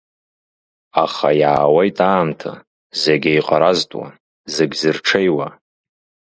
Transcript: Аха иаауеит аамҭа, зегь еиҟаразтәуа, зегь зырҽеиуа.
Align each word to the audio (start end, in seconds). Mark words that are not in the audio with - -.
Аха 1.03 1.29
иаауеит 1.41 1.97
аамҭа, 2.09 2.51
зегь 3.01 3.27
еиҟаразтәуа, 3.31 4.07
зегь 4.53 4.75
зырҽеиуа. 4.79 5.47